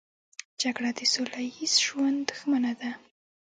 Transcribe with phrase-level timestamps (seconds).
[0.61, 2.91] جګړه د سوله ییز ژوند دښمنه ده